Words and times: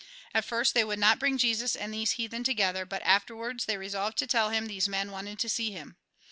At 0.33 0.45
first 0.45 0.73
they 0.73 0.83
would 0.83 0.97
not 0.97 1.19
bring 1.19 1.37
Jesus 1.37 1.75
and 1.75 1.93
these 1.93 2.13
heathen 2.13 2.43
together; 2.43 2.87
but 2.87 3.03
afterwards 3.03 3.65
they 3.65 3.77
resolved 3.77 4.17
to 4.17 4.25
tell 4.25 4.49
him 4.49 4.65
these 4.65 4.89
men 4.89 5.09
v» 5.09 5.13
anted 5.15 5.37
to 5.37 5.47
see 5.47 5.69
him. 5.73 5.95